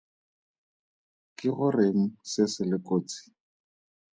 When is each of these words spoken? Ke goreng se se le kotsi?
Ke 1.41 1.47
goreng 1.59 2.01
se 2.31 2.43
se 2.55 2.63
le 2.71 2.77
kotsi? 2.89 3.23